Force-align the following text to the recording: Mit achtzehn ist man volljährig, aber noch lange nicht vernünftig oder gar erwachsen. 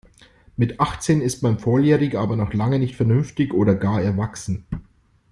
Mit 0.57 0.79
achtzehn 0.79 1.21
ist 1.21 1.43
man 1.43 1.59
volljährig, 1.59 2.15
aber 2.17 2.35
noch 2.35 2.55
lange 2.55 2.79
nicht 2.79 2.95
vernünftig 2.95 3.53
oder 3.53 3.75
gar 3.75 4.01
erwachsen. 4.01 4.65